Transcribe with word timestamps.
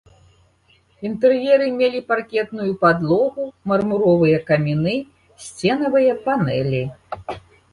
Інтэр'еры 1.09 1.67
мелі 1.79 1.99
паркетную 2.11 2.71
падлогу, 2.85 3.45
мармуровыя 3.73 4.37
каміны, 4.49 4.95
сценавыя 5.45 6.13
панэлі. 6.25 6.83